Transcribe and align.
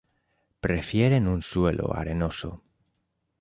Prefieren 0.61 1.27
un 1.27 1.43
suelo 1.43 1.93
arenoso. 1.95 2.63